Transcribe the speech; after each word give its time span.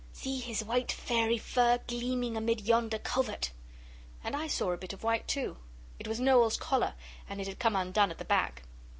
'See 0.13 0.39
his 0.39 0.63
white 0.63 0.91
fairy 0.91 1.37
fur 1.37 1.77
gleaming 1.85 2.35
amid 2.35 2.59
yonder 2.61 2.97
covert!' 2.97 3.51
And 4.23 4.35
I 4.35 4.47
saw 4.47 4.71
a 4.71 4.77
bit 4.77 4.93
of 4.93 5.03
white 5.03 5.27
too. 5.27 5.57
It 5.99 6.07
was 6.07 6.19
Noel's 6.19 6.57
collar, 6.57 6.95
and 7.29 7.39
it 7.39 7.45
had 7.47 7.59
come 7.59 7.75
undone 7.75 8.09
at 8.09 8.17
the 8.17 8.25
back. 8.25 8.63